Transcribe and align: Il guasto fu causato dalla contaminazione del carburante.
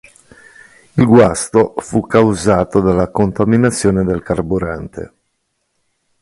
Il 0.93 1.05
guasto 1.05 1.75
fu 1.77 2.07
causato 2.07 2.79
dalla 2.79 3.11
contaminazione 3.11 4.03
del 4.03 4.23
carburante. 4.23 5.13